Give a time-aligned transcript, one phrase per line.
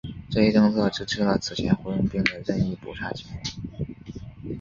[0.31, 3.85] 这一政策支持了此前红卫兵的任意扑杀行为。